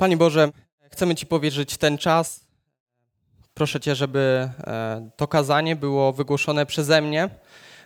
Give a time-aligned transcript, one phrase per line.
[0.00, 0.48] Panie Boże,
[0.90, 2.46] chcemy Ci powierzyć ten czas.
[3.54, 7.28] Proszę Cię, żeby e, to kazanie było wygłoszone przeze mnie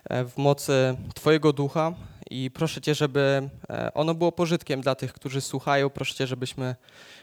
[0.05, 1.95] e, w mocy Twojego ducha
[2.31, 5.91] i proszę Cię, żeby e, ono było pożytkiem dla tych, którzy słuchają.
[5.91, 6.77] Proszę Cię, żebyśmy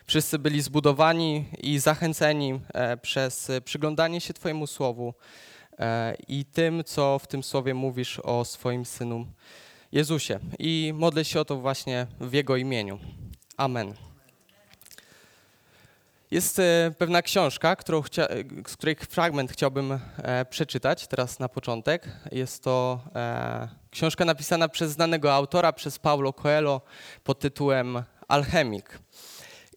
[0.05, 2.59] wszyscy byli zbudowani i zachęceni
[3.01, 5.13] przez przyglądanie się Twojemu słowu
[6.27, 9.25] i tym, co w tym słowie mówisz o swoim synu
[9.91, 10.39] Jezusie.
[10.59, 12.99] I modlę się o to właśnie w Jego imieniu.
[13.57, 14.10] Amen.
[16.31, 18.27] Jest e, pewna książka, chcia,
[18.67, 22.07] z której fragment chciałbym e, przeczytać teraz na początek.
[22.31, 26.81] Jest to e, książka napisana przez znanego autora, przez Paulo Coelho
[27.23, 28.99] pod tytułem Alchemik.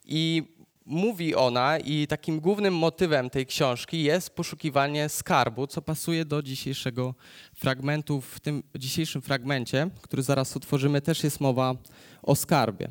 [0.04, 0.42] I
[0.86, 7.14] mówi ona i takim głównym motywem tej książki jest poszukiwanie skarbu, co pasuje do dzisiejszego
[7.54, 8.20] fragmentu.
[8.20, 11.74] W tym dzisiejszym fragmencie, który zaraz otworzymy, też jest mowa
[12.22, 12.88] o skarbie.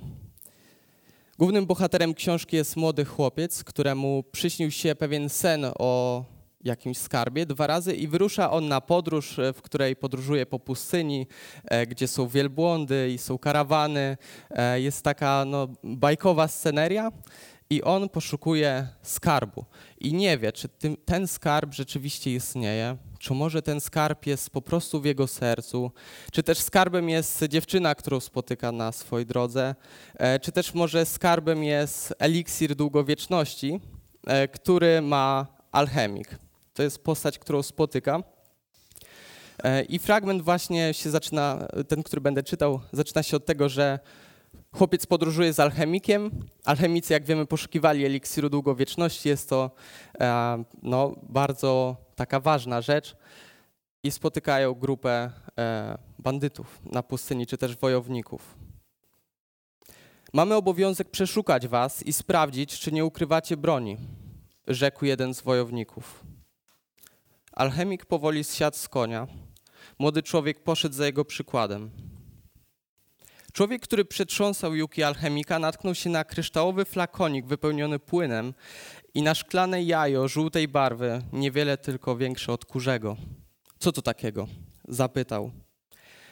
[1.39, 6.23] Głównym bohaterem książki jest młody chłopiec, któremu przyśnił się pewien sen o
[6.63, 11.27] jakimś skarbie dwa razy i wyrusza on na podróż, w której podróżuje po pustyni,
[11.65, 14.17] e, gdzie są wielbłądy i są karawany.
[14.49, 17.11] E, jest taka no, bajkowa sceneria
[17.73, 19.65] i on poszukuje skarbu
[19.99, 20.69] i nie wie, czy
[21.05, 25.91] ten skarb rzeczywiście istnieje, czy może ten skarb jest po prostu w jego sercu,
[26.31, 29.75] czy też skarbem jest dziewczyna, którą spotyka na swojej drodze,
[30.15, 33.79] e, czy też może skarbem jest eliksir długowieczności,
[34.27, 36.37] e, który ma alchemik.
[36.73, 38.23] To jest postać, którą spotyka.
[39.63, 43.99] E, I fragment właśnie się zaczyna, ten, który będę czytał, zaczyna się od tego, że
[44.75, 46.31] Chłopiec podróżuje z alchemikiem.
[46.65, 49.29] Alchemicy, jak wiemy, poszukiwali eliksiru długowieczności.
[49.29, 49.71] Jest to
[50.19, 53.15] e, no, bardzo taka ważna rzecz.
[54.03, 58.57] I spotykają grupę e, bandytów na pustyni, czy też wojowników.
[60.33, 63.97] Mamy obowiązek przeszukać was i sprawdzić, czy nie ukrywacie broni,
[64.67, 66.23] rzekł jeden z wojowników.
[67.51, 69.27] Alchemik powoli zsiadł z konia.
[69.99, 71.91] Młody człowiek poszedł za jego przykładem.
[73.53, 78.53] Człowiek, który przetrząsał juki alchemika, natknął się na kryształowy flakonik wypełniony płynem
[79.13, 83.17] i na szklane jajo żółtej barwy, niewiele tylko większe od kurzego.
[83.79, 84.47] Co to takiego?
[84.87, 85.51] zapytał.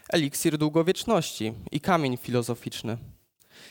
[0.10, 2.98] Eliksir długowieczności i kamień filozoficzny.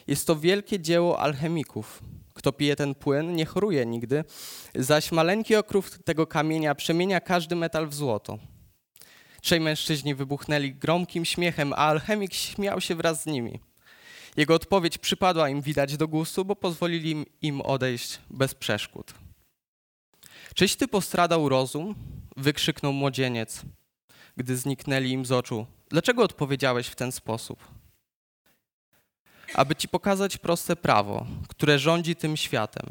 [0.06, 2.02] Jest to wielkie dzieło alchemików.
[2.34, 4.24] Kto pije ten płyn, nie choruje nigdy,
[4.74, 8.38] zaś maleńki okrów tego kamienia przemienia każdy metal w złoto.
[9.40, 13.60] Trzej mężczyźni wybuchnęli gromkim śmiechem, a alchemik śmiał się wraz z nimi.
[14.36, 19.14] Jego odpowiedź przypadła im widać do gustu, bo pozwolili im odejść bez przeszkód.
[20.54, 21.94] Czyś ty postradał rozum?
[22.36, 23.62] wykrzyknął młodzieniec,
[24.36, 25.66] gdy zniknęli im z oczu.
[25.88, 27.68] Dlaczego odpowiedziałeś w ten sposób?
[29.54, 32.86] Aby ci pokazać proste prawo, które rządzi tym światem.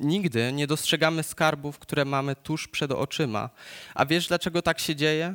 [0.00, 3.50] Nigdy nie dostrzegamy skarbów, które mamy tuż przed oczyma.
[3.94, 5.34] A wiesz, dlaczego tak się dzieje?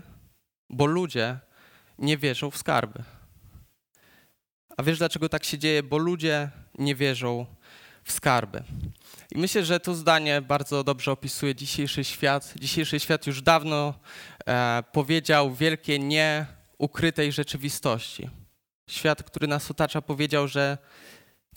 [0.69, 1.39] Bo ludzie
[1.99, 3.03] nie wierzą w skarby.
[4.77, 5.83] A wiesz, dlaczego tak się dzieje?
[5.83, 7.45] Bo ludzie nie wierzą
[8.03, 8.63] w skarby.
[9.31, 12.53] I myślę, że to zdanie bardzo dobrze opisuje dzisiejszy świat.
[12.59, 13.93] Dzisiejszy świat już dawno
[14.45, 16.45] e, powiedział wielkie nie
[16.77, 18.29] ukrytej rzeczywistości.
[18.89, 20.77] Świat, który nas otacza, powiedział, że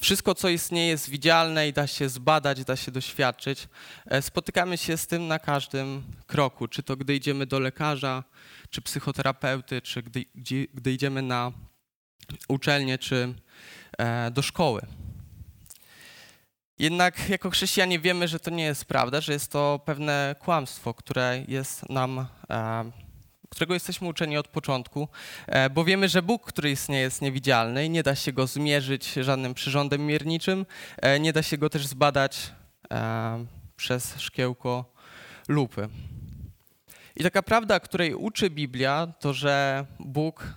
[0.01, 3.69] wszystko, co istnieje, jest widzialne i da się zbadać, da się doświadczyć.
[4.07, 8.25] E, spotykamy się z tym na każdym kroku, czy to gdy idziemy do lekarza,
[8.71, 10.25] czy psychoterapeuty, czy gdy,
[10.75, 11.53] gdy, idziemy na
[12.49, 13.35] uczelnię, czy
[13.99, 14.83] e, do szkoły.
[16.79, 21.45] Jednak jako chrześcijanie wiemy, że to nie jest prawda, że jest to pewne kłamstwo, które
[21.49, 23.06] jest nam e,
[23.51, 25.09] którego jesteśmy uczeni od początku,
[25.47, 29.13] e, bo wiemy, że Bóg, który istnieje, jest niewidzialny i nie da się go zmierzyć
[29.13, 32.53] żadnym przyrządem mierniczym, e, nie da się go też zbadać
[32.93, 33.47] e,
[33.77, 34.93] przez szkiełko
[35.49, 35.89] lupy.
[37.17, 40.55] I taka prawda, której uczy Biblia, to że Bóg,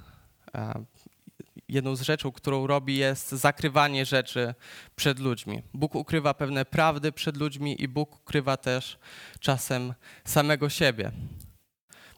[1.70, 4.54] jedną z rzeczy, którą robi, jest zakrywanie rzeczy
[4.96, 5.64] przed ludźmi.
[5.74, 9.00] Bóg ukrywa pewne prawdy przed ludźmi i Bóg ukrywa też
[9.40, 9.94] czasem
[10.26, 11.12] samego siebie.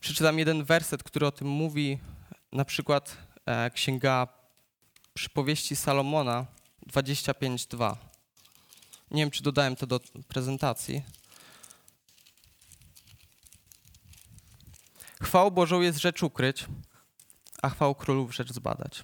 [0.02, 2.00] Przeczytam jeden werset, który o tym mówi,
[2.52, 4.28] na przykład e, księga
[5.14, 6.46] przypowieści Salomona
[6.88, 7.96] 25:2.
[9.12, 11.04] Nie wiem, czy dodałem to do prezentacji.
[15.24, 16.66] Chwałą Bożą jest rzecz ukryć,
[17.62, 19.04] a chwałą królów rzecz zbadać.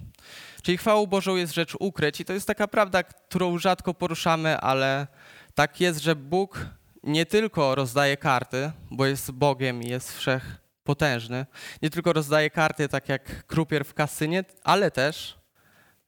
[0.61, 5.07] Czyli chwałą Bożą jest rzecz ukryć i to jest taka prawda, którą rzadko poruszamy, ale
[5.55, 6.65] tak jest, że Bóg
[7.03, 11.45] nie tylko rozdaje karty, bo jest Bogiem i jest wszech potężny.
[11.81, 15.38] Nie tylko rozdaje karty tak jak krupier w kasynie, ale też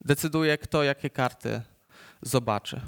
[0.01, 1.61] decyduje, kto jakie karty
[2.21, 2.81] zobaczy.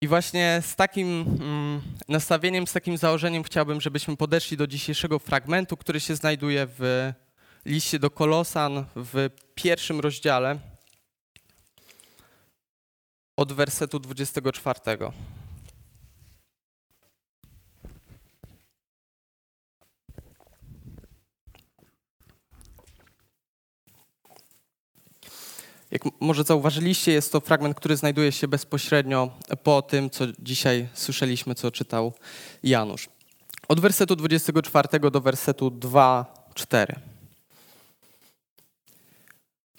[0.00, 1.08] I właśnie z takim
[1.40, 7.12] mm, nastawieniem, z takim założeniem chciałbym, żebyśmy podeszli do dzisiejszego fragmentu, który się znajduje w
[7.66, 10.58] liście do Kolosan w pierwszym rozdziale
[13.36, 14.80] od wersetu 24.
[25.90, 29.30] Jak może zauważyliście, jest to fragment, który znajduje się bezpośrednio
[29.62, 32.12] po tym, co dzisiaj słyszeliśmy, co czytał
[32.62, 33.08] Janusz.
[33.68, 36.24] Od wersetu 24 do wersetu 2-4.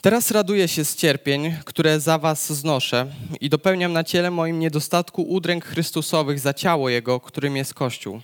[0.02, 3.08] Teraz raduję się z cierpień, które za was znoszę
[3.42, 8.22] i dopełniam na ciele moim niedostatku udręk Chrystusowych za ciało Jego, którym jest Kościół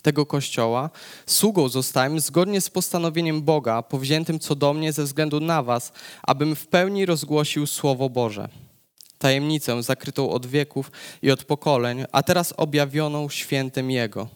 [0.00, 0.90] tego kościoła,
[1.26, 5.92] sługą zostałem zgodnie z postanowieniem Boga, powziętym co do mnie ze względu na was,
[6.22, 8.48] abym w pełni rozgłosił Słowo Boże.
[9.18, 10.92] Tajemnicę zakrytą od wieków
[11.22, 14.28] i od pokoleń, a teraz objawioną świętym Jego.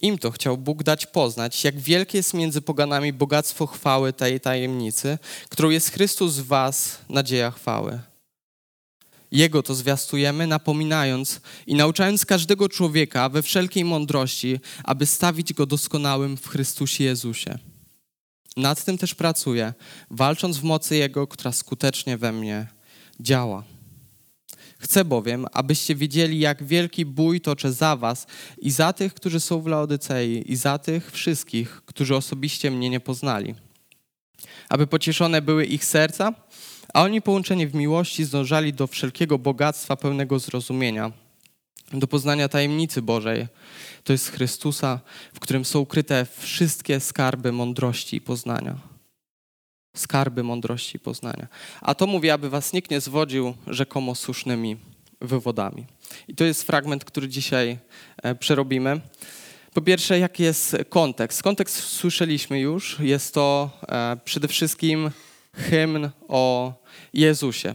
[0.00, 5.18] Im to chciał Bóg dać poznać, jak wielkie jest między poganami bogactwo chwały tej tajemnicy,
[5.48, 8.00] którą jest Chrystus w was, nadzieja chwały.
[9.32, 16.36] Jego to zwiastujemy, napominając i nauczając każdego człowieka we wszelkiej mądrości, aby stawić go doskonałym
[16.36, 17.58] w Chrystusie Jezusie.
[18.56, 19.74] Nad tym też pracuję,
[20.10, 22.66] walcząc w mocy Jego, która skutecznie we mnie
[23.20, 23.64] działa.
[24.78, 28.26] Chcę bowiem, abyście wiedzieli, jak wielki bój toczę za was
[28.58, 33.00] i za tych, którzy są w Laodycei i za tych wszystkich, którzy osobiście mnie nie
[33.00, 33.54] poznali.
[34.68, 36.34] Aby pocieszone były ich serca,
[36.94, 41.12] a oni połączeni w miłości zdążali do wszelkiego bogactwa pełnego zrozumienia,
[41.92, 43.46] do poznania tajemnicy Bożej.
[44.04, 45.00] To jest Chrystusa,
[45.34, 48.78] w którym są ukryte wszystkie skarby mądrości i poznania.
[49.96, 51.46] Skarby mądrości i poznania.
[51.80, 54.76] A to mówię, aby was nikt nie zwodził rzekomo słusznymi
[55.20, 55.84] wywodami.
[56.28, 57.78] I to jest fragment, który dzisiaj
[58.22, 59.00] e, przerobimy.
[59.72, 61.42] Po pierwsze, jaki jest kontekst?
[61.42, 63.00] Kontekst słyszeliśmy już.
[63.00, 65.10] Jest to e, przede wszystkim
[65.56, 66.72] hymn o
[67.12, 67.74] Jezusie.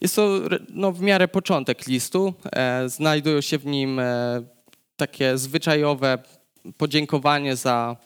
[0.00, 2.34] Jest to no, w miarę początek listu.
[2.52, 4.42] E, znajdują się w nim e,
[4.96, 6.18] takie zwyczajowe
[6.76, 7.96] podziękowanie za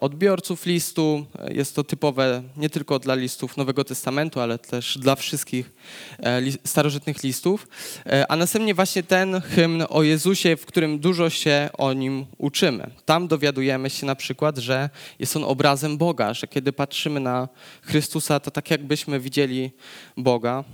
[0.00, 1.26] odbiorców listu.
[1.48, 5.72] Jest to typowe nie tylko dla listów Nowego Testamentu, ale też dla wszystkich
[6.18, 7.68] e, starożytnych listów.
[8.06, 12.90] E, a następnie właśnie ten hymn o Jezusie, w którym dużo się o nim uczymy.
[13.04, 17.48] Tam dowiadujemy się na przykład, że jest on obrazem Boga, że kiedy patrzymy na
[17.82, 19.70] Chrystusa, to tak jakbyśmy widzieli
[20.16, 20.64] Boga.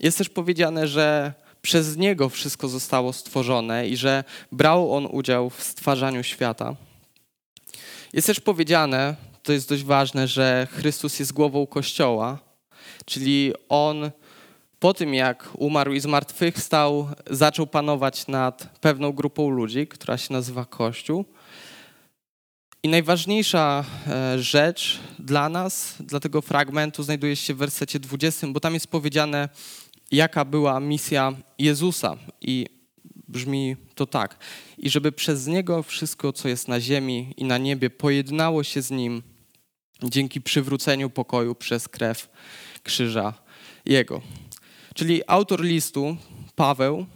[0.00, 5.62] Jest też powiedziane, że przez Niego wszystko zostało stworzone i że brał On udział w
[5.62, 6.76] stwarzaniu świata.
[8.14, 12.38] Jest też powiedziane, to jest dość ważne, że Chrystus jest głową Kościoła,
[13.04, 14.10] czyli On
[14.80, 20.64] po tym, jak umarł i zmartwychwstał, zaczął panować nad pewną grupą ludzi, która się nazywa
[20.64, 21.24] Kościół.
[22.82, 28.60] I najważniejsza e, rzecz dla nas, dla tego fragmentu, znajduje się w wersecie 20, bo
[28.60, 29.48] tam jest powiedziane,
[30.10, 32.16] jaka była misja Jezusa.
[32.40, 32.73] I
[33.28, 34.38] brzmi to tak.
[34.78, 38.90] I żeby przez Niego wszystko, co jest na ziemi i na niebie, pojednało się z
[38.90, 39.22] Nim
[40.02, 42.28] dzięki przywróceniu pokoju przez krew
[42.82, 43.34] krzyża
[43.86, 44.20] Jego.
[44.94, 46.16] Czyli autor listu,
[46.54, 47.06] Paweł,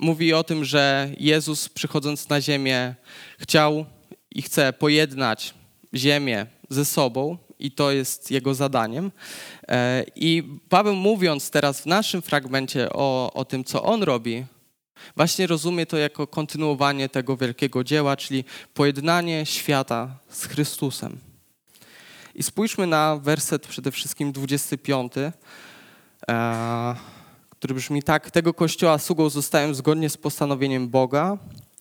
[0.00, 2.94] mówi o tym, że Jezus przychodząc na ziemię
[3.38, 3.86] chciał
[4.30, 5.54] i chce pojednać
[5.94, 9.12] ziemię ze sobą i to jest jego zadaniem.
[9.68, 14.44] E, I Paweł mówiąc teraz w naszym fragmencie o, o tym, co on robi,
[15.16, 18.44] właśnie rozumie to jako kontynuowanie tego wielkiego dzieła, czyli
[18.74, 21.18] pojednanie świata z Chrystusem.
[22.34, 25.12] I spójrzmy na werset przede wszystkim 25,
[26.28, 26.94] e,
[27.50, 31.38] który brzmi tak: Tego kościoła sługą zostałem zgodnie z postanowieniem Boga,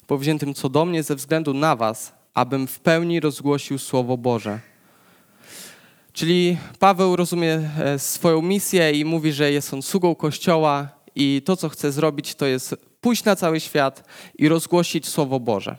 [0.08, 4.60] powziętym co do mnie ze względu na Was, abym w pełni rozgłosił Słowo Boże.
[6.14, 11.58] Czyli Paweł rozumie e, swoją misję i mówi, że jest on sługą Kościoła i to,
[11.58, 14.04] co chce zrobić, to jest pójść na cały świat
[14.36, 15.76] i rozgłosić Słowo Boże.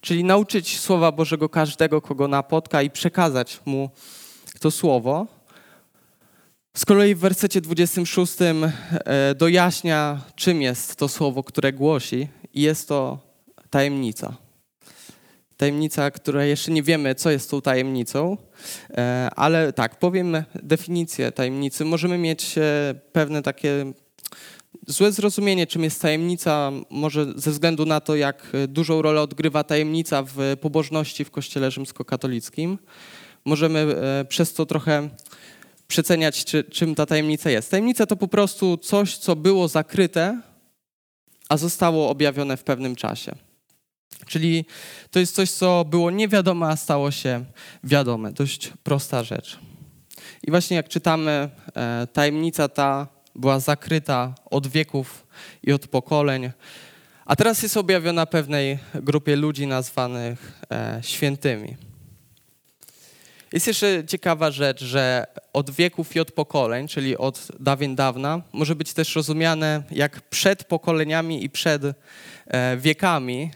[0.00, 3.90] Czyli nauczyć Słowa Bożego każdego, kogo napotka i przekazać mu
[4.60, 5.26] to Słowo.
[6.76, 12.88] Z kolei w wersecie 26 e, dojaśnia, czym jest to Słowo, które głosi i jest
[12.88, 13.18] to
[13.70, 14.34] tajemnica
[15.62, 18.36] tajemnica, która jeszcze nie wiemy, co jest tą tajemnicą,
[18.90, 21.84] e, ale tak, powiem definicję tajemnicy.
[21.84, 23.92] Możemy mieć e, pewne takie
[24.86, 30.22] złe zrozumienie, czym jest tajemnica, może ze względu na to, jak dużą rolę odgrywa tajemnica
[30.22, 32.78] w pobożności w Kościele rzymskokatolickim.
[33.44, 35.08] Możemy e, przez to trochę
[35.88, 37.70] przeceniać, czy, czym ta tajemnica jest.
[37.70, 40.40] Tajemnica to po prostu coś, co było zakryte,
[41.48, 43.34] a zostało objawione w pewnym czasie.
[44.26, 44.64] Czyli
[45.10, 47.44] to jest coś, co było niewiadome, a stało się
[47.84, 48.32] wiadome.
[48.32, 49.58] Dość prosta rzecz.
[50.42, 55.26] I właśnie jak czytamy, e, tajemnica ta była zakryta od wieków
[55.62, 56.50] i od pokoleń,
[57.24, 61.76] a teraz jest objawiona pewnej grupie ludzi nazwanych e, świętymi.
[63.52, 68.74] Jest jeszcze ciekawa rzecz, że od wieków i od pokoleń, czyli od dawien dawna, może
[68.74, 71.82] być też rozumiane jak przed pokoleniami i przed
[72.46, 73.50] e, wiekami.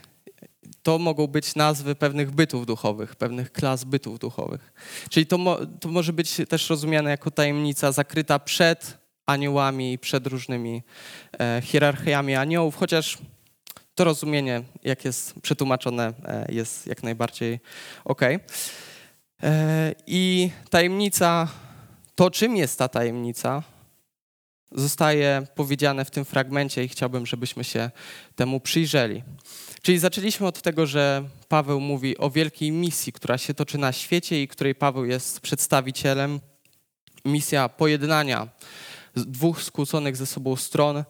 [0.83, 4.73] To mogą być nazwy pewnych bytów duchowych, pewnych klas bytów duchowych.
[5.09, 10.83] Czyli to, mo, to może być też rozumiane jako tajemnica zakryta przed aniołami przed różnymi
[11.39, 13.17] e, hierarchiami aniołów, chociaż
[13.95, 17.59] to rozumienie, jak jest przetłumaczone, e, jest jak najbardziej
[18.05, 18.21] ok.
[19.43, 21.47] E, I tajemnica,
[22.15, 23.63] to czym jest ta tajemnica,
[24.71, 27.91] zostaje powiedziane w tym fragmencie i chciałbym, żebyśmy się
[28.35, 29.23] temu przyjrzeli.
[29.81, 34.43] Czyli zaczęliśmy od tego, że Paweł mówi o wielkiej misji, która się toczy na świecie
[34.43, 36.39] i której Paweł jest przedstawicielem.
[37.25, 38.47] Misja pojednania
[39.25, 41.03] dwóch skłóconych ze sobą stron.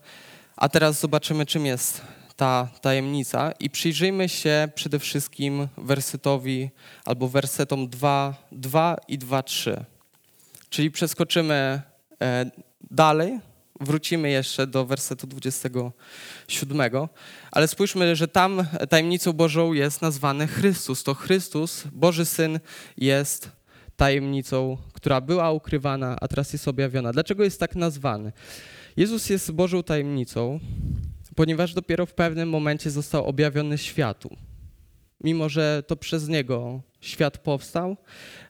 [0.56, 2.02] A teraz zobaczymy, czym jest
[2.36, 6.70] ta tajemnica i przyjrzyjmy się przede wszystkim wersetowi
[7.06, 9.86] albo wersetom 2, 2 i 2, 3.
[10.70, 11.82] Czyli przeskoczymy
[12.22, 12.52] e,
[12.92, 13.40] dalej,
[13.82, 16.82] wrócimy jeszcze do wersetu 27,
[17.52, 21.04] ale spójrzmy, że tam tajemnicą Bożą jest nazwany Chrystus.
[21.04, 22.60] To Chrystus, Boży Syn,
[22.98, 23.57] jest
[23.98, 27.12] tajemnicą, która była ukrywana, a teraz jest objawiona.
[27.12, 28.32] Dlaczego jest tak nazwany?
[28.98, 30.60] Jezus jest Bożą tajemnicą,
[31.36, 34.36] ponieważ dopiero w pewnym momencie został objawiony światu.
[35.24, 37.98] Mimo, że to przez niego świat powstał,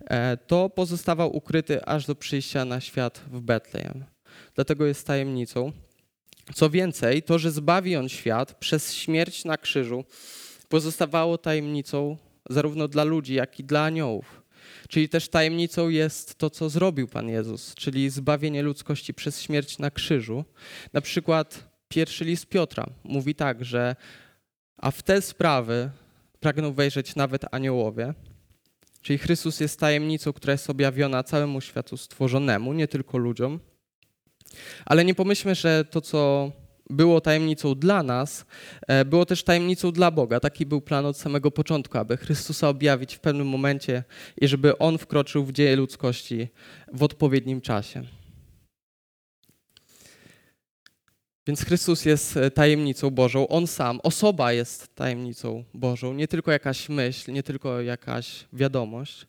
[0.06, 4.06] e, to pozostawał ukryty aż do przyjścia na świat w Betlejem.
[4.56, 5.72] Dlatego jest tajemnicą.
[6.54, 10.04] Co więcej, to, że zbawi on świat przez śmierć na krzyżu,
[10.70, 12.18] pozostawało tajemnicą
[12.50, 14.37] zarówno dla ludzi, jak i dla aniołów.
[14.88, 19.92] Czyli też tajemnicą jest to, co zrobił Pan Jezus, czyli zbawienie ludzkości przez śmierć na
[19.92, 20.46] krzyżu.
[20.94, 23.96] Na przykład pierwszy list Piotra mówi tak, że
[24.78, 25.90] a w te sprawy
[26.40, 28.14] pragną wejrzeć nawet aniołowie.
[29.02, 33.60] Czyli Chrystus jest tajemnicą, która jest objawiona całemu światu stworzonemu, nie tylko ludziom.
[34.86, 36.52] Ale nie pomyślmy, że to, co
[36.90, 38.46] było tajemnicą dla nas,
[38.88, 40.40] e, było też tajemnicą dla Boga.
[40.40, 44.04] Taki był plan od samego początku, aby Chrystusa objawić w pewnym momencie
[44.42, 46.48] i żeby On wkroczył w dzieje ludzkości
[46.94, 48.04] w odpowiednim czasie.
[51.48, 56.90] Więc Chrystus jest e, tajemnicą Bożą, On sam, osoba jest tajemnicą Bożą, nie tylko jakaś
[56.90, 59.28] myśl, nie tylko jakaś wiadomość.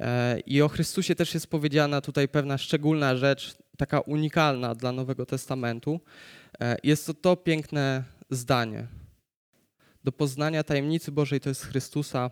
[0.00, 5.26] E, I o Chrystusie też jest powiedziana tutaj pewna szczególna rzecz, taka unikalna dla Nowego
[5.26, 6.00] Testamentu.
[6.60, 8.86] E, jest to to piękne zdanie.
[10.04, 12.30] Do poznania tajemnicy Bożej to jest Chrystusa,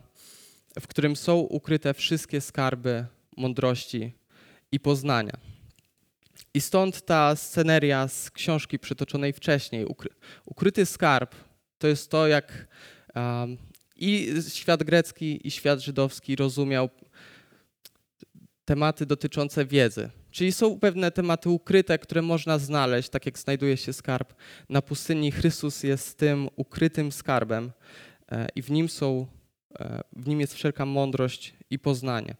[0.79, 3.05] w którym są ukryte wszystkie skarby
[3.37, 4.13] mądrości
[4.71, 5.37] i poznania.
[6.53, 9.85] I stąd ta sceneria z książki przytoczonej wcześniej.
[9.85, 10.09] Ukry
[10.45, 11.35] ukryty skarb
[11.77, 12.67] to jest to, jak
[13.95, 16.89] i świat grecki, i świat żydowski rozumiał
[18.65, 20.09] tematy dotyczące wiedzy.
[20.37, 24.33] Czyli są pewne tematy ukryte, które można znaleźć, tak jak znajduje się skarb
[24.69, 25.31] na pustyni.
[25.31, 27.71] Chrystus jest tym ukrytym skarbem
[28.31, 29.27] e, i w nim są,
[29.79, 32.35] e, w nim jest wszelka mądrość i poznanie.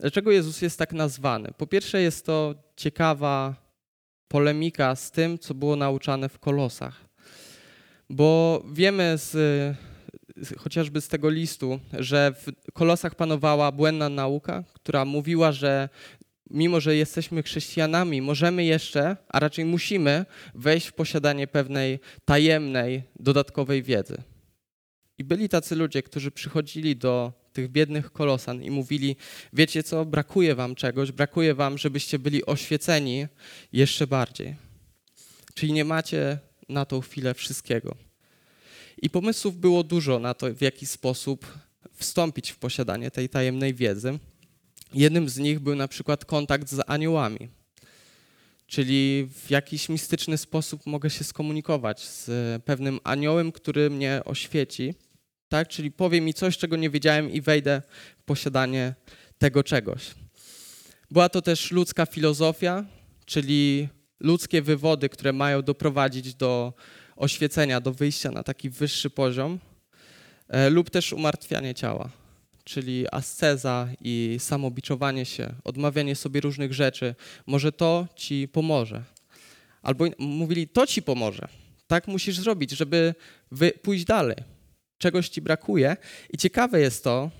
[0.00, 1.48] Dlaczego Jezus jest tak nazwany?
[1.56, 3.54] Po pierwsze, jest to ciekawa
[4.28, 7.04] polemika z tym, co było nauczane w Kolosach.
[8.10, 9.36] Bo wiemy z,
[10.58, 15.88] chociażby z tego listu, że w Kolosach panowała błędna nauka, która mówiła, że
[16.50, 23.82] mimo że jesteśmy chrześcijanami, możemy jeszcze, a raczej musimy, wejść w posiadanie pewnej tajemnej, dodatkowej
[23.82, 24.22] wiedzy.
[25.18, 29.16] I byli tacy ludzie, którzy przychodzili do tych biednych kolosan i mówili:
[29.52, 33.26] Wiecie co, brakuje wam czegoś, brakuje wam, żebyście byli oświeceni
[33.72, 34.56] jeszcze bardziej.
[35.54, 37.96] Czyli nie macie na tą chwilę wszystkiego.
[39.02, 41.58] I pomysłów było dużo na to, w jaki sposób
[41.92, 44.18] wstąpić w posiadanie tej tajemnej wiedzy.
[44.94, 47.48] Jednym z nich był na przykład kontakt z aniołami.
[48.66, 52.30] Czyli w jakiś mistyczny sposób mogę się skomunikować z
[52.62, 54.94] pewnym aniołem, który mnie oświeci,
[55.48, 55.68] tak?
[55.68, 57.82] Czyli powie mi coś, czego nie wiedziałem i wejdę
[58.18, 58.94] w posiadanie
[59.38, 60.14] tego czegoś.
[61.10, 62.84] Była to też ludzka filozofia,
[63.26, 63.88] czyli
[64.20, 66.72] ludzkie wywody, które mają doprowadzić do
[67.16, 69.58] oświecenia, do wyjścia na taki wyższy poziom,
[70.48, 72.21] e, lub też umartwianie ciała
[72.64, 77.14] czyli asceza i samobiczowanie się, odmawianie sobie różnych rzeczy,
[77.46, 79.04] może to ci pomoże.
[79.82, 81.48] Albo mówili, to ci pomoże.
[81.86, 83.14] Tak musisz zrobić, żeby
[83.82, 84.36] pójść dalej.
[84.98, 85.96] Czegoś ci brakuje.
[86.30, 87.30] I ciekawe jest to,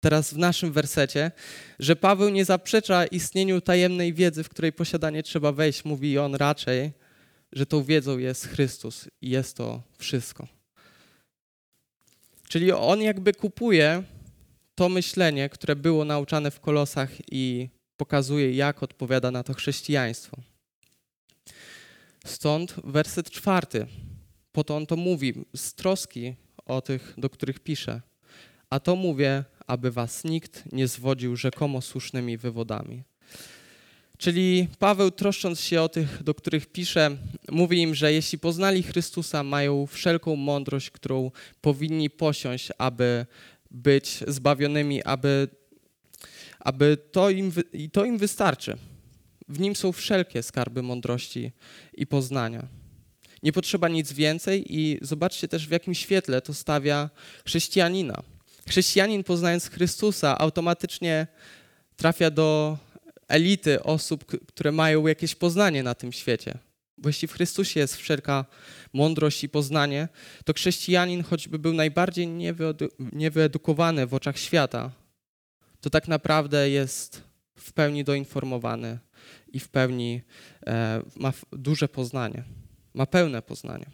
[0.00, 1.30] teraz w naszym wersecie,
[1.78, 5.84] że Paweł nie zaprzecza istnieniu tajemnej wiedzy, w której posiadanie trzeba wejść.
[5.84, 6.92] Mówi on raczej,
[7.52, 10.48] że tą wiedzą jest Chrystus i jest to wszystko.
[12.48, 14.02] Czyli on jakby kupuje
[14.74, 20.36] to myślenie, które było nauczane w Kolosach i pokazuje, jak odpowiada na to chrześcijaństwo.
[22.26, 23.86] Stąd werset czwarty.
[24.52, 26.34] Po to on to mówi z troski
[26.66, 28.00] o tych, do których pisze.
[28.70, 33.04] A to mówię, aby was nikt nie zwodził rzekomo słusznymi wywodami.
[34.18, 37.16] Czyli Paweł, troszcząc się o tych, do których pisze,
[37.50, 43.26] mówi im, że jeśli poznali Chrystusa, mają wszelką mądrość, którą powinni posiąść, aby
[43.74, 45.48] być zbawionymi, aby,
[46.60, 48.76] aby to, im, i to im wystarczy.
[49.48, 51.52] W nim są wszelkie skarby mądrości
[51.94, 52.66] i poznania.
[53.42, 57.10] Nie potrzeba nic więcej i zobaczcie też, w jakim świetle to stawia
[57.44, 58.22] chrześcijanina.
[58.68, 61.26] Chrześcijanin poznając Chrystusa automatycznie
[61.96, 62.78] trafia do
[63.28, 66.58] elity osób, które mają jakieś poznanie na tym świecie.
[67.04, 68.44] Bo jeśli w Chrystusie jest wszelka
[68.92, 70.08] mądrość i poznanie,
[70.44, 72.28] to chrześcijanin, choćby był najbardziej
[73.12, 74.90] niewyedukowany w oczach świata,
[75.80, 77.22] to tak naprawdę jest
[77.56, 78.98] w pełni doinformowany
[79.52, 80.22] i w pełni
[80.66, 82.44] e, ma duże poznanie,
[82.94, 83.86] ma pełne poznanie.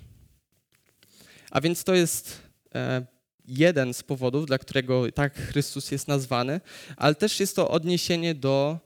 [1.51, 2.43] A więc to jest
[2.75, 3.07] e,
[3.45, 6.61] jeden z powodów, dla którego tak Chrystus jest nazwany,
[6.97, 8.79] ale też jest to odniesienie do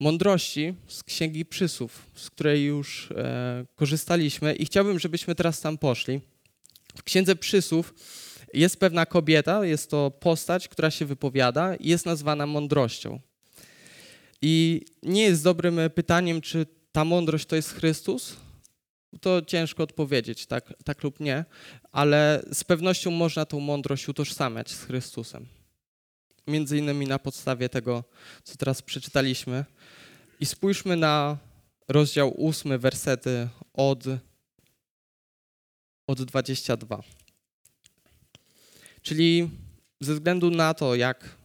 [0.00, 6.20] mądrości z Księgi Przysłów, z której już e, korzystaliśmy i chciałbym, żebyśmy teraz tam poszli.
[6.96, 7.94] W Księdze Przysłów
[8.54, 13.20] jest pewna kobieta, jest to postać, która się wypowiada i jest nazwana mądrością.
[14.42, 18.36] I nie jest dobrym pytaniem, czy ta mądrość to jest Chrystus,
[19.20, 21.44] to ciężko odpowiedzieć, tak, tak lub nie,
[21.92, 25.46] ale z pewnością można tą mądrość utożsamiać z Chrystusem.
[26.50, 28.04] Między innymi na podstawie tego,
[28.44, 29.64] co teraz przeczytaliśmy.
[30.40, 31.38] I spójrzmy na
[31.88, 34.04] rozdział 8, wersety od,
[36.06, 37.02] od 22.
[39.02, 39.50] Czyli
[40.00, 41.36] ze względu na to, jak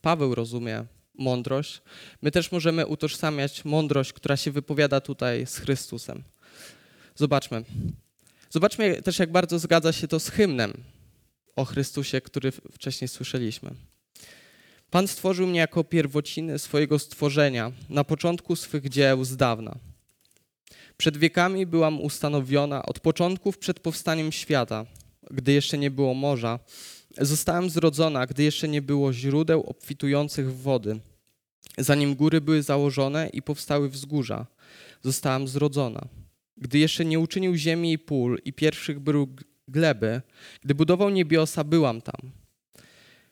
[0.00, 0.84] Paweł rozumie
[1.14, 1.82] mądrość,
[2.22, 6.22] my też możemy utożsamiać mądrość, która się wypowiada tutaj z Chrystusem.
[7.14, 7.64] Zobaczmy.
[8.50, 10.72] Zobaczmy też, jak bardzo zgadza się to z hymnem
[11.56, 13.70] o Chrystusie, który wcześniej słyszeliśmy.
[14.92, 19.78] Pan stworzył mnie jako pierwociny swojego stworzenia, na początku swych dzieł z dawna.
[20.96, 24.86] Przed wiekami byłam ustanowiona, od początków przed powstaniem świata,
[25.30, 26.58] gdy jeszcze nie było morza.
[27.18, 31.00] Zostałam zrodzona, gdy jeszcze nie było źródeł obfitujących w wody.
[31.78, 34.46] Zanim góry były założone i powstały wzgórza,
[35.02, 36.08] zostałam zrodzona
[36.56, 39.30] gdy jeszcze nie uczynił ziemi i pól i pierwszych bruk
[39.68, 40.22] gleby,
[40.62, 42.30] gdy budował niebiosa, byłam tam.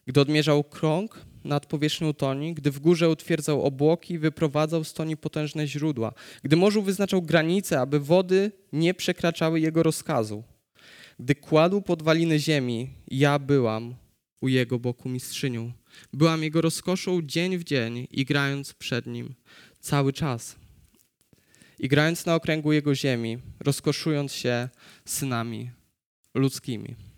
[0.06, 5.66] Gdy odmierzał krąg nad powierzchnią toni, gdy w górze utwierdzał obłoki, wyprowadzał z toni potężne
[5.66, 10.42] źródła, gdy morzu wyznaczał granice, aby wody nie przekraczały jego rozkazu.
[11.18, 13.94] Gdy kładł podwaliny ziemi, ja byłam
[14.40, 15.72] u jego boku mistrzynią.
[16.12, 19.34] Byłam jego rozkoszą dzień w dzień i grając przed nim
[19.80, 20.56] cały czas
[21.80, 24.68] i grając na okręgu Jego ziemi, rozkoszując się
[25.04, 25.70] synami
[26.34, 27.09] ludzkimi.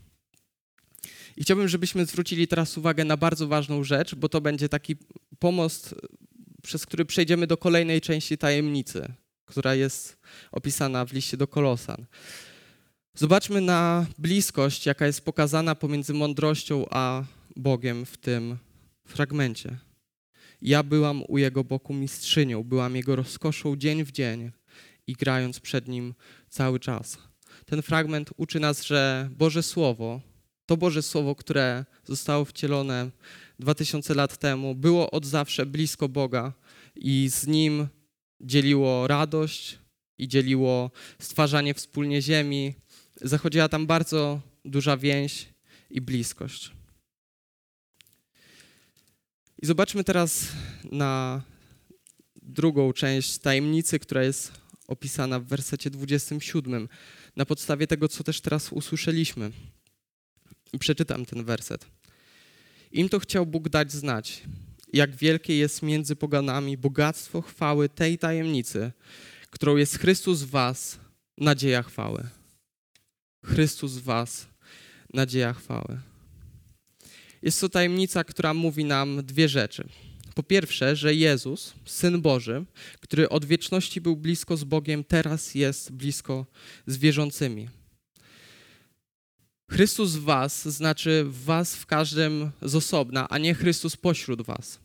[1.37, 4.97] I chciałbym, żebyśmy zwrócili teraz uwagę na bardzo ważną rzecz, bo to będzie taki
[5.39, 5.95] pomost,
[6.63, 9.13] przez który przejdziemy do kolejnej części tajemnicy,
[9.45, 10.19] która jest
[10.53, 12.07] opisana w liście do Kolosan.
[13.15, 17.25] Zobaczmy na bliskość, jaka jest pokazana pomiędzy mądrością a
[17.57, 18.59] Bogiem w tym
[19.07, 19.79] fragmencie.
[20.63, 24.51] Ja byłam u jego boku mistrzynią, byłam jego rozkoszą dzień w dzień
[25.07, 26.15] i grając przed nim
[26.49, 27.19] cały czas.
[27.67, 30.21] Ten fragment uczy nas, że Boże Słowo,
[30.67, 33.11] to Boże Słowo, które zostało wcielone
[33.59, 36.53] 2000 lat temu, było od zawsze blisko Boga
[36.97, 37.89] i z nim
[38.41, 39.79] dzieliło radość
[40.19, 42.75] i dzieliło stwarzanie wspólnie ziemi.
[43.21, 45.49] Zachodziła tam bardzo duża więź
[45.91, 46.73] i bliskość.
[49.63, 50.49] I zobaczmy teraz
[50.93, 51.43] na
[52.43, 54.53] drugą część tajemnicy, która jest
[54.89, 56.89] opisana w wersecie 27,
[57.37, 59.51] na podstawie tego, co też teraz usłyszeliśmy.
[60.79, 61.87] Przeczytam ten werset.
[62.93, 64.43] Im to chciał Bóg dać znać,
[64.93, 68.93] jak wielkie jest między poganami bogactwo chwały tej tajemnicy,
[69.51, 70.99] którą jest Chrystus w was,
[71.39, 72.29] nadzieja chwały.
[73.45, 74.47] Chrystus w was,
[75.15, 76.01] nadzieja chwały.
[77.43, 79.89] Jest to tajemnica, która mówi nam dwie rzeczy.
[80.35, 82.65] Po pierwsze, że Jezus, Syn Boży,
[83.01, 86.47] który od wieczności był blisko z Bogiem, teraz jest blisko
[86.87, 87.69] z wierzącymi.
[89.73, 94.81] Chrystus w was znaczy w was w każdym z osobna, a nie Chrystus pośród was.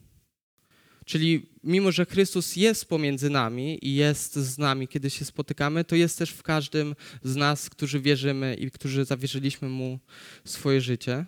[1.06, 5.96] Czyli mimo, że Chrystus jest pomiędzy nami i jest z nami, kiedy się spotykamy, to
[5.96, 10.00] jest też w każdym z nas, którzy wierzymy i którzy zawierzyliśmy Mu
[10.46, 11.26] swoje życie.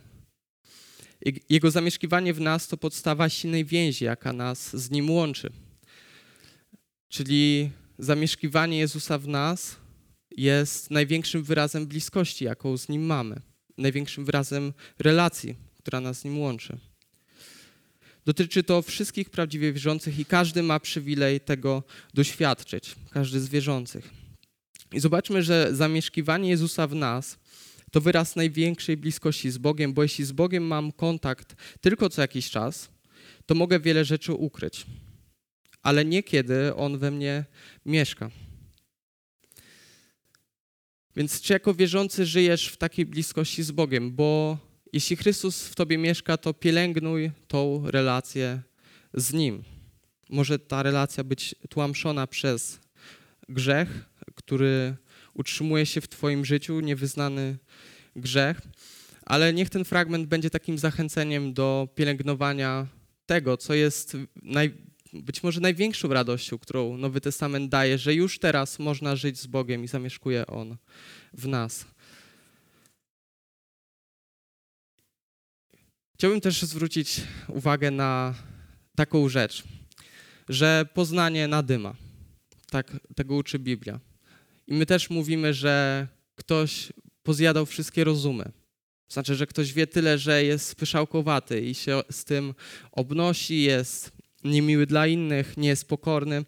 [1.49, 5.49] Jego zamieszkiwanie w nas to podstawa silnej więzi, jaka nas z Nim łączy.
[7.09, 9.75] Czyli zamieszkiwanie Jezusa w nas
[10.37, 13.48] jest największym wyrazem bliskości, jaką z Nim mamy,
[13.79, 16.77] największym wyrazem relacji, która nas z Nim łączy.
[18.25, 24.09] Dotyczy to wszystkich prawdziwie wierzących i każdy ma przywilej tego doświadczyć, każdy z wierzących.
[24.93, 27.37] I zobaczmy, że zamieszkiwanie Jezusa w nas
[27.91, 32.49] to wyraz największej bliskości z Bogiem, bo jeśli z Bogiem mam kontakt tylko co jakiś
[32.49, 32.89] czas,
[33.45, 34.85] to mogę wiele rzeczy ukryć,
[35.81, 37.45] ale nie kiedy On we mnie
[37.85, 38.29] mieszka.
[41.15, 44.11] Więc czy jako wierzący żyjesz w takiej bliskości z Bogiem?
[44.11, 44.57] Bo
[44.93, 48.61] jeśli Chrystus w tobie mieszka, to pielęgnuj tą relację
[49.13, 49.63] z Nim.
[50.29, 52.79] Może ta relacja być tłamszona przez
[53.49, 54.95] grzech, który
[55.33, 57.57] utrzymuje się w Twoim życiu, niewyznany
[58.15, 58.61] grzech,
[59.25, 62.87] ale niech ten fragment będzie takim zachęceniem do pielęgnowania
[63.25, 64.73] tego, co jest naj,
[65.13, 69.83] być może największą radością, którą Nowy Testament daje, że już teraz można żyć z Bogiem
[69.83, 70.77] i zamieszkuje On
[71.33, 71.85] w nas.
[76.13, 78.35] Chciałbym też zwrócić uwagę na
[78.95, 79.63] taką rzecz,
[80.49, 81.95] że poznanie nadyma.
[82.69, 83.99] Tak, tego uczy Biblia.
[84.67, 86.93] I my też mówimy, że ktoś
[87.23, 88.51] pozjadał wszystkie rozumy.
[89.11, 92.53] Znaczy, że ktoś wie tyle, że jest pyszałkowaty i się z tym
[92.91, 96.45] obnosi, jest niemiły dla innych, nie jest pokorny,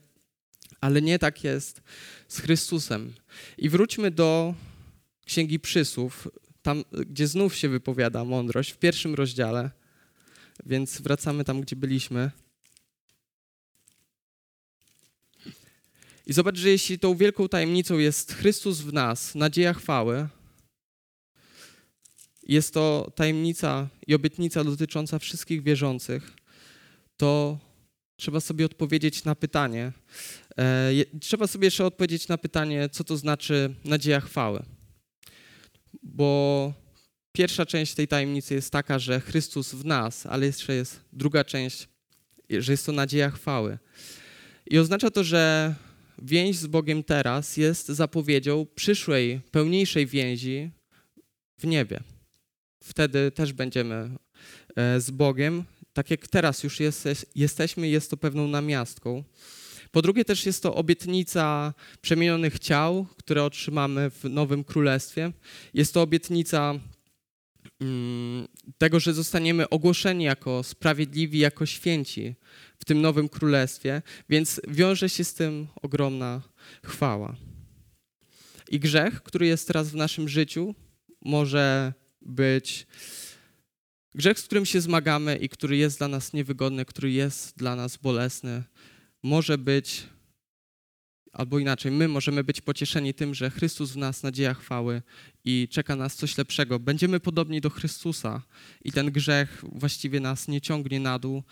[0.82, 1.82] ale nie tak jest
[2.28, 3.14] z Chrystusem.
[3.58, 4.56] I wróćmy do
[5.26, 6.28] Księgi Przysłów,
[6.62, 9.72] tam, gdzie znów się wypowiada mądrość, w pierwszym rozdziale,
[10.66, 12.32] więc wracamy tam, gdzie byliśmy.
[16.26, 20.28] I zobacz, że jeśli tą wielką tajemnicą jest Chrystus w nas, nadzieja chwały,
[22.44, 26.34] jest to tajemnica i obietnica dotycząca wszystkich wierzących,
[27.18, 27.60] to
[28.22, 29.92] trzeba sobie odpowiedzieć na pytanie.
[30.58, 34.64] E, trzeba sobie jeszcze odpowiedzieć na pytanie, co to znaczy nadzieja chwały.
[36.04, 36.74] Bo
[37.32, 41.88] pierwsza część tej tajemnicy jest taka, że Chrystus w nas, ale jeszcze jest druga część,
[42.50, 43.78] że jest to nadzieja chwały.
[44.68, 45.76] I oznacza to, że
[46.22, 50.72] więź z Bogiem teraz jest zapowiedzią przyszłej, pełniejszej więzi
[51.58, 52.00] w niebie.
[52.84, 54.10] Wtedy też będziemy
[54.76, 59.24] e, z Bogiem, tak jak teraz już jest, jesteśmy, jest to pewną namiastką.
[59.92, 65.32] Po drugie też jest to obietnica przemienionych ciał, które otrzymamy w Nowym Królestwie.
[65.74, 66.74] Jest to obietnica
[67.82, 72.36] mm, tego, że zostaniemy ogłoszeni jako sprawiedliwi, jako święci
[72.80, 76.42] w tym Nowym Królestwie, więc wiąże się z tym ogromna
[76.86, 77.36] chwała.
[78.70, 80.76] I grzech, który jest teraz w naszym życiu,
[81.22, 82.88] może być
[84.16, 87.98] grzech, z którym się zmagamy i który jest dla nas niewygodny, który jest dla nas
[87.98, 88.64] bolesny,
[89.24, 90.04] może być,
[91.32, 95.02] albo inaczej, my możemy być pocieszeni tym, że Chrystus w nas nadzieja chwały
[95.46, 96.80] i czeka nas coś lepszego.
[96.80, 98.42] Będziemy podobni do Chrystusa
[98.84, 101.44] i ten grzech właściwie nas nie ciągnie na dół,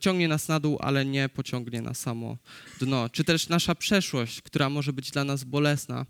[0.00, 2.36] ciągnie nas na dół, ale nie pociągnie na samo
[2.80, 3.08] dno.
[3.08, 6.06] Czy też nasza przeszłość, która może być dla nas bolesna,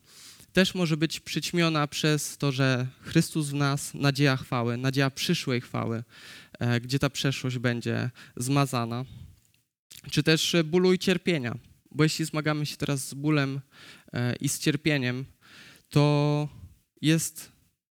[0.53, 6.05] też może być przyćmiona przez to, że Chrystus w nas nadzieja chwały, nadzieja przyszłej chwały,
[6.59, 9.05] e, gdzie ta przeszłość będzie zmazana
[10.11, 11.55] czy też bólu i cierpienia.
[11.91, 13.61] Bo jeśli zmagamy się teraz z bólem
[14.13, 15.25] e, i z cierpieniem,
[15.89, 16.49] to
[17.03, 17.53] jest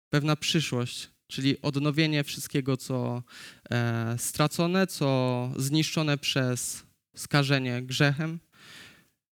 [0.10, 3.24] pewna przyszłość, czyli odnowienie wszystkiego, co
[3.72, 6.84] e, stracone, co zniszczone przez
[7.15, 8.39] skażenie grzechem.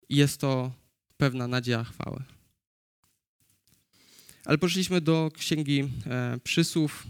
[0.09, 0.73] Jest to
[1.17, 2.23] pewna nadzieja chwały.
[4.45, 7.07] Ale poszliśmy do księgi e, przysłów.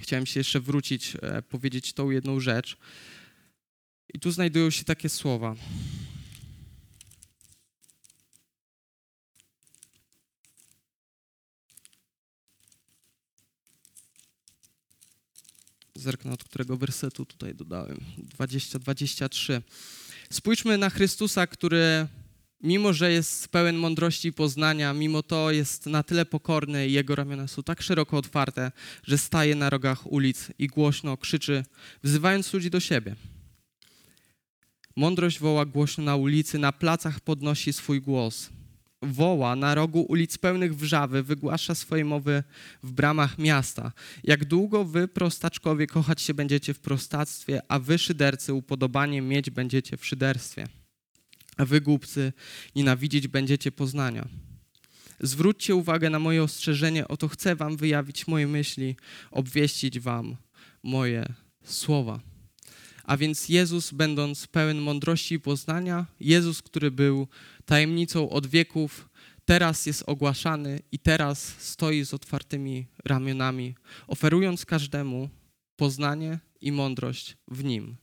[0.00, 1.16] Chciałem się jeszcze wrócić,
[1.48, 2.76] powiedzieć tą jedną rzecz.
[4.14, 5.56] I tu znajdują się takie słowa.
[15.94, 18.00] Zerknę, od którego wersetu tutaj dodałem.
[18.38, 19.62] 20-23.
[20.30, 22.06] Spójrzmy na Chrystusa, który
[22.62, 27.14] mimo że jest pełen mądrości i poznania, mimo to jest na tyle pokorny i jego
[27.14, 28.72] ramiona są tak szeroko otwarte,
[29.04, 31.64] że staje na rogach ulic i głośno krzyczy,
[32.02, 33.16] wzywając ludzi do siebie.
[34.96, 38.50] Mądrość woła głośno na ulicy, na placach podnosi swój głos.
[39.02, 42.42] Woła na rogu ulic pełnych wrzawy, wygłasza swoje mowy
[42.82, 43.92] w bramach miasta.
[44.24, 49.96] Jak długo wy, prostaczkowie, kochać się będziecie w prostactwie, a wy, szydercy, upodobanie mieć będziecie
[49.96, 50.79] w szyderstwie
[51.60, 52.32] a wy, głupcy,
[52.76, 54.28] nienawidzieć będziecie poznania.
[55.20, 58.96] Zwróćcie uwagę na moje ostrzeżenie, oto chcę wam wyjawić moje myśli,
[59.30, 60.36] obwieścić wam
[60.82, 62.20] moje słowa.
[63.04, 67.28] A więc Jezus, będąc pełen mądrości i poznania, Jezus, który był
[67.64, 69.08] tajemnicą od wieków,
[69.44, 73.74] teraz jest ogłaszany i teraz stoi z otwartymi ramionami,
[74.06, 75.28] oferując każdemu
[75.76, 77.96] poznanie i mądrość w Nim.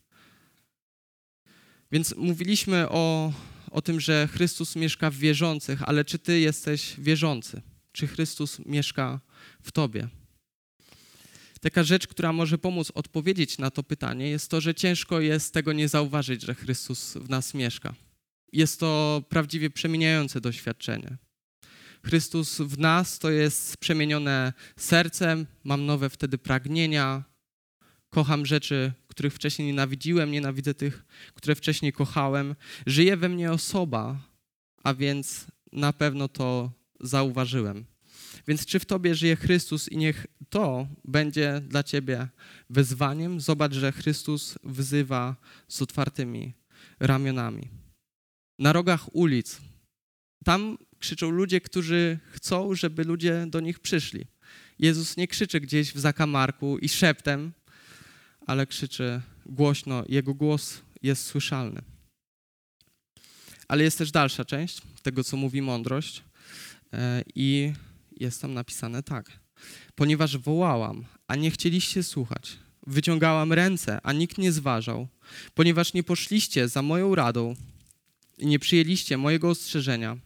[1.91, 3.33] Więc mówiliśmy o,
[3.71, 7.61] o tym, że Chrystus mieszka w wierzących, ale czy ty jesteś wierzący?
[7.91, 9.19] Czy Chrystus mieszka
[9.61, 10.07] w tobie?
[11.61, 15.73] Taka rzecz, która może pomóc odpowiedzieć na to pytanie, jest to, że ciężko jest tego
[15.73, 17.93] nie zauważyć, że Chrystus w nas mieszka.
[18.53, 21.17] Jest to prawdziwie przemieniające doświadczenie.
[22.05, 27.23] Chrystus w nas to jest przemienione sercem, mam nowe wtedy pragnienia,
[28.09, 32.55] kocham rzeczy, których wcześniej nienawidziłem, nienawidzę tych, które wcześniej kochałem.
[32.85, 34.19] Żyje we mnie osoba,
[34.83, 37.85] a więc na pewno to zauważyłem.
[38.47, 42.27] Więc czy w tobie żyje Chrystus i niech to będzie dla ciebie
[42.69, 43.41] wyzwaniem?
[43.41, 45.35] Zobacz, że Chrystus wzywa
[45.67, 46.53] z otwartymi
[46.99, 47.69] ramionami.
[48.59, 49.61] Na rogach ulic,
[50.45, 54.25] tam krzyczą ludzie, którzy chcą, żeby ludzie do nich przyszli.
[54.79, 57.53] Jezus nie krzyczy gdzieś w zakamarku i szeptem,
[58.47, 61.81] ale krzyczy głośno, jego głos jest słyszalny.
[63.67, 66.23] Ale jest też dalsza część tego, co mówi mądrość,
[66.93, 67.73] e, i
[68.19, 69.39] jest tam napisane tak.
[69.95, 72.57] Ponieważ wołałam, a nie chcieliście słuchać,
[72.87, 75.07] wyciągałam ręce, a nikt nie zważał,
[75.53, 77.55] ponieważ nie poszliście za moją radą
[78.37, 80.17] i nie przyjęliście mojego ostrzeżenia,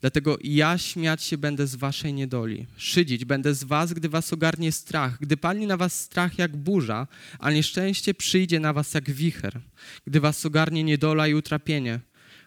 [0.00, 4.72] Dlatego ja śmiać się będę z waszej niedoli, szydzić będę z was, gdy was ogarnie
[4.72, 7.06] strach, gdy pali na was strach jak burza,
[7.38, 9.60] a nieszczęście przyjdzie na was jak wicher,
[10.06, 12.00] gdy was ogarnie niedola i utrapienie.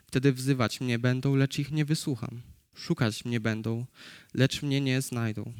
[0.08, 2.42] Wtedy wzywać mnie będą, lecz ich nie wysłucham.
[2.76, 3.86] Szukać mnie będą,
[4.34, 5.54] lecz mnie nie znajdą.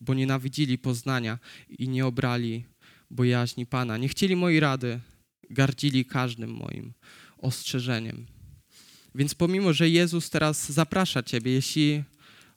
[0.00, 2.64] Bo nienawidzili poznania i nie obrali
[3.10, 3.96] bojaźni Pana.
[3.96, 5.00] Nie chcieli mojej rady,
[5.50, 6.92] gardzili każdym moim
[7.38, 8.26] ostrzeżeniem.
[9.14, 12.02] Więc pomimo, że Jezus teraz zaprasza Ciebie, jeśli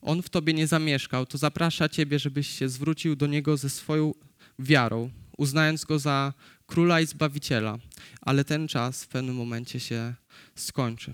[0.01, 4.13] On w Tobie nie zamieszkał, to zaprasza Ciebie, żebyś się zwrócił do Niego ze swoją
[4.59, 6.33] wiarą, uznając Go za
[6.67, 7.77] Króla i Zbawiciela.
[8.21, 10.13] Ale ten czas w pewnym momencie się
[10.55, 11.13] skończy.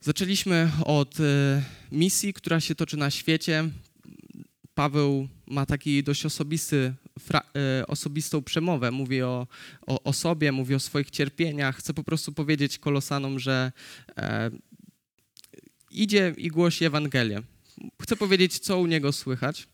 [0.00, 3.70] Zaczęliśmy od e, misji, która się toczy na świecie.
[4.82, 6.94] Paweł ma taki dość osobisty
[7.34, 9.46] E, osobistą przemowę, mówi o,
[9.86, 11.76] o, o, sobie, mówi o swoich cierpieniach.
[11.76, 13.72] Chcę po prostu powiedzieć kolosanom, że
[14.16, 14.50] e,
[15.90, 17.42] idzie i głosi Ewangelię.
[18.02, 19.68] Chcę powiedzieć, co u niego słychać.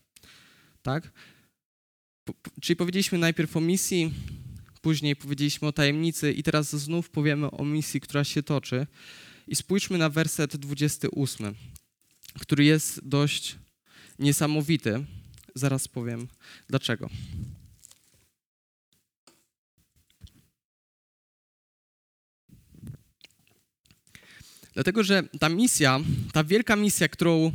[0.81, 1.11] Tak?
[2.61, 4.13] Czyli powiedzieliśmy najpierw o misji,
[4.81, 8.87] później powiedzieliśmy o tajemnicy i teraz znów powiemy o misji, która się toczy.
[9.47, 11.55] I spójrzmy na werset 28,
[12.39, 13.57] który jest dość
[14.19, 15.05] niesamowity.
[15.55, 16.27] Zaraz powiem
[16.67, 17.09] dlaczego.
[24.73, 25.99] Dlatego, że ta misja,
[26.33, 27.51] ta wielka misja, którą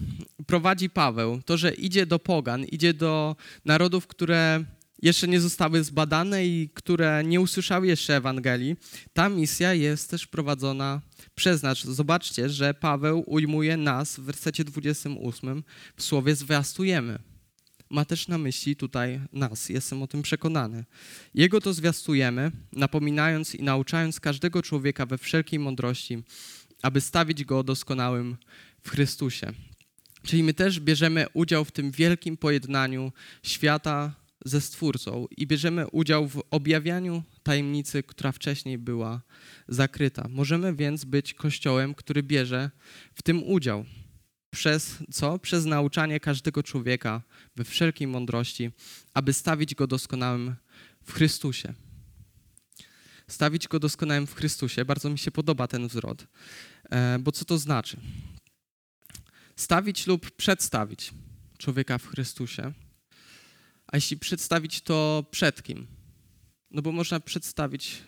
[0.47, 4.65] prowadzi Paweł, to, że idzie do pogan, idzie do narodów, które
[5.03, 8.77] jeszcze nie zostały zbadane i które nie usłyszały jeszcze Ewangelii,
[9.13, 11.01] ta misja jest też prowadzona
[11.35, 11.79] przez nas.
[11.79, 15.65] Zobaczcie, że Paweł ujmuje nas w wersecie 28
[15.97, 17.19] w słowie zwiastujemy
[17.91, 20.85] ma też na myśli tutaj nas, jestem o tym przekonany.
[21.35, 26.23] Jego to zwiastujemy, napominając i nauczając każdego człowieka we wszelkiej mądrości,
[26.83, 28.37] aby stawić go doskonałym
[28.83, 29.53] w Chrystusie.
[30.23, 36.29] Czyli my też bierzemy udział w tym wielkim pojednaniu świata ze Stwórcą i bierzemy udział
[36.29, 39.23] w objawianiu tajemnicy, która wcześniej była
[39.69, 40.29] zakryta.
[40.29, 42.71] Możemy więc być kościołem, który bierze
[43.15, 43.85] w tym udział.
[44.51, 45.39] Przez co?
[45.39, 47.23] Przez nauczanie każdego człowieka
[47.57, 48.71] we wszelkiej mądrości,
[49.15, 50.55] aby stawić go doskonałym
[51.05, 51.75] w Chrystusie.
[53.29, 54.85] Stawić go doskonałym w Chrystusie.
[54.85, 56.27] Bardzo mi się podoba ten wzrot.
[56.91, 57.97] E, bo co to znaczy?
[59.57, 61.13] Stawić lub przedstawić
[61.59, 62.73] człowieka w Chrystusie.
[63.95, 65.87] A jeśli przedstawić, to przed kim?
[66.71, 68.03] No bo można przedstawić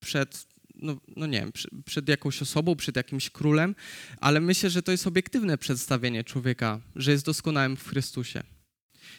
[0.00, 3.74] przed, no, no nie wiem, przy- przed jakąś osobą, przed jakimś królem,
[4.20, 8.42] ale myślę, że to jest obiektywne przedstawienie człowieka, że jest doskonałym w Chrystusie.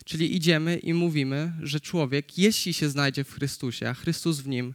[0.06, 4.74] Czyli idziemy i mówimy, że człowiek, jeśli się znajdzie w Chrystusie, a Chrystus w nim,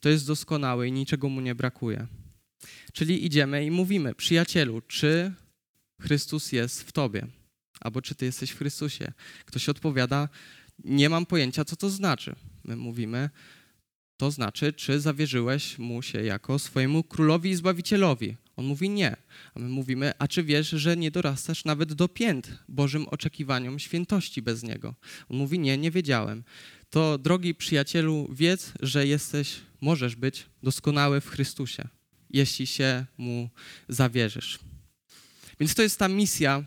[0.00, 2.06] to jest doskonały i niczego mu nie brakuje.
[2.92, 5.32] Czyli idziemy i mówimy, przyjacielu, czy
[6.00, 7.26] Chrystus jest w tobie,
[7.84, 9.12] albo czy ty jesteś w Chrystusie.
[9.44, 10.28] Ktoś odpowiada,
[10.84, 12.36] nie mam pojęcia, co to znaczy.
[12.64, 13.30] My mówimy,
[14.16, 18.36] to znaczy, czy zawierzyłeś mu się jako swojemu królowi i zbawicielowi.
[18.56, 19.16] On mówi nie.
[19.54, 24.42] A my mówimy, a czy wiesz, że nie dorastasz nawet do pięt Bożym oczekiwaniom świętości
[24.42, 24.94] bez niego?
[25.28, 26.44] On mówi nie, nie wiedziałem.
[26.90, 31.88] To drogi przyjacielu, wiedz, że jesteś, możesz być doskonały w Chrystusie,
[32.30, 33.50] jeśli się mu
[33.88, 34.58] zawierzysz.
[35.60, 36.64] Więc to jest ta misja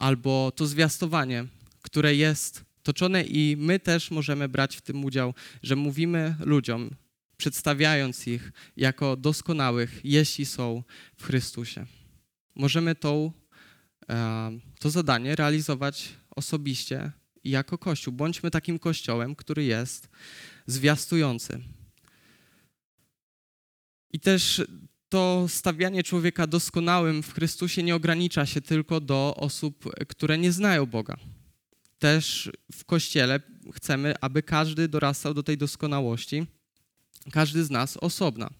[0.00, 1.46] albo to zwiastowanie,
[1.82, 6.90] które jest toczone i my też możemy brać w tym udział, że mówimy ludziom,
[7.36, 10.82] przedstawiając ich jako doskonałych, jeśli są
[11.16, 11.86] w Chrystusie.
[12.54, 13.32] Możemy tą,
[14.10, 17.12] e, to zadanie realizować osobiście
[17.44, 18.14] i jako Kościół.
[18.14, 20.08] Bądźmy takim Kościołem, który jest
[20.66, 21.60] zwiastujący.
[24.12, 24.62] I też
[25.10, 30.86] to stawianie człowieka doskonałym w Chrystusie nie ogranicza się tylko do osób, które nie znają
[30.86, 31.16] Boga.
[31.98, 33.40] Też w Kościele
[33.74, 36.46] chcemy, aby każdy dorastał do tej doskonałości,
[37.32, 38.50] każdy z nas osobna.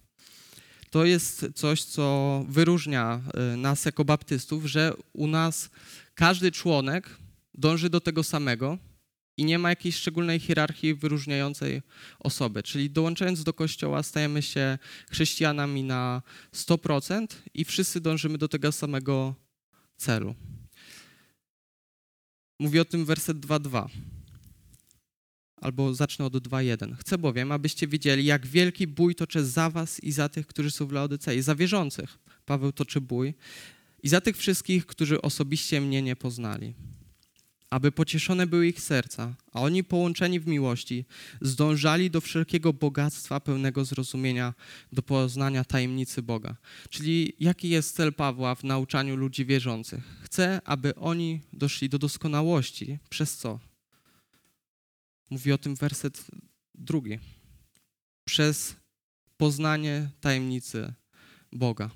[0.91, 3.21] To jest coś, co wyróżnia
[3.55, 5.71] y, nas jako baptystów, że u nas
[6.15, 7.11] każdy członek
[7.55, 8.79] dąży do tego samego
[9.41, 11.83] i nie ma jakiejś szczególnej hierarchii wyróżniającej
[12.19, 12.63] osoby.
[12.63, 14.79] Czyli dołączając do kościoła stajemy się
[15.11, 16.23] chrześcijanami na
[16.55, 19.35] 100% i wszyscy dążymy do tego samego
[19.97, 20.35] celu.
[22.59, 23.89] Mówi o tym werset 2.2.
[25.57, 26.97] Albo zacznę od 2.1.
[26.97, 30.87] Chcę bowiem, abyście wiedzieli, jak wielki bój toczę za was i za tych, którzy są
[30.87, 32.19] w Laodycei, za wierzących.
[32.45, 33.35] Paweł toczy bój.
[34.03, 36.75] I za tych wszystkich, którzy osobiście mnie nie poznali.
[37.71, 41.05] Aby pocieszone były ich serca, a oni połączeni w miłości,
[41.41, 44.55] zdążali do wszelkiego bogactwa pełnego zrozumienia,
[44.93, 46.57] do poznania tajemnicy Boga.
[46.89, 50.05] Czyli jaki jest cel Pawła w nauczaniu ludzi wierzących?
[50.23, 52.99] Chce, aby oni doszli do doskonałości.
[53.11, 53.59] Przez co?
[55.31, 56.27] Mówi o tym werset
[56.75, 57.19] drugi.
[58.25, 58.77] Przez
[59.37, 60.95] poznanie tajemnicy
[61.53, 61.91] Boga.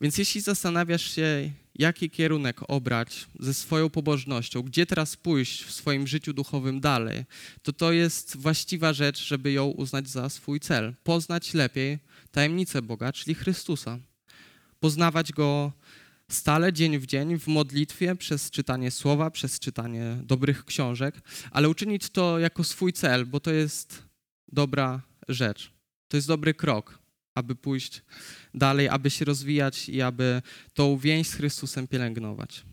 [0.00, 6.06] Więc jeśli zastanawiasz się, jaki kierunek obrać ze swoją pobożnością, gdzie teraz pójść w swoim
[6.06, 7.24] życiu duchowym dalej,
[7.62, 10.94] to to jest właściwa rzecz, żeby ją uznać za swój cel.
[11.04, 11.98] Poznać lepiej
[12.32, 13.98] tajemnicę Boga, czyli Chrystusa.
[14.80, 15.72] Poznawać Go
[16.28, 21.14] stale, dzień w dzień, w modlitwie, przez czytanie słowa, przez czytanie dobrych książek,
[21.50, 24.02] ale uczynić to jako swój cel, bo to jest
[24.52, 25.72] dobra rzecz.
[26.08, 26.98] To jest dobry krok,
[27.34, 28.02] aby pójść
[28.54, 30.42] dalej, aby się rozwijać i aby
[30.74, 32.64] tą więź z Chrystusem pielęgnować.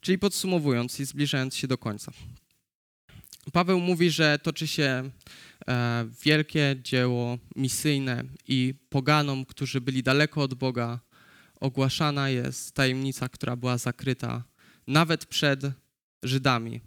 [0.00, 2.12] Czyli podsumowując i zbliżając się do końca.
[3.52, 5.10] Paweł mówi, że toczy się
[5.68, 11.00] e, wielkie dzieło misyjne i poganom, którzy byli daleko od Boga,
[11.60, 14.44] ogłaszana jest tajemnica, która była zakryta
[14.86, 15.60] nawet przed
[16.22, 16.80] Żydami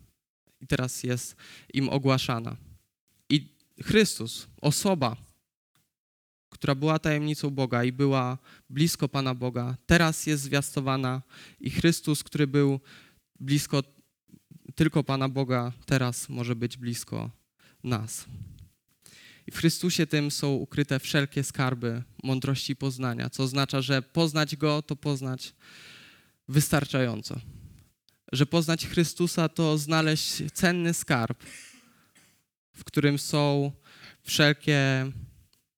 [0.62, 1.36] i teraz jest
[1.74, 2.56] im ogłaszana.
[3.30, 5.16] I Chrystus, osoba,
[6.60, 8.38] która była tajemnicą Boga i była
[8.70, 11.22] blisko Pana Boga, teraz jest zwiastowana
[11.60, 12.80] i Chrystus, który był
[13.40, 13.84] blisko
[14.76, 17.30] tylko Pana Boga, teraz może być blisko
[17.84, 18.26] nas.
[19.48, 24.82] I w Chrystusie tym są ukryte wszelkie skarby mądrości poznania, co oznacza, że poznać Go
[24.82, 25.54] to poznać
[26.48, 27.40] wystarczająco.
[28.32, 31.44] Że poznać Chrystusa to znaleźć cenny skarb,
[32.74, 33.72] w którym są
[34.22, 35.12] wszelkie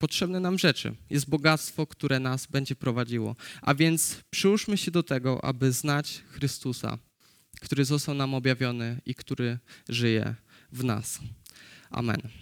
[0.02, 0.94] potrzebne nam rzeczy.
[1.10, 3.36] Jest bogactwo, które nas będzie prowadziło.
[3.62, 6.98] A więc przyłóżmy się do tego, aby znać Chrystusa,
[7.60, 10.34] który został nam objawiony i który żyje
[10.72, 11.20] w nas.
[11.90, 12.41] Amen.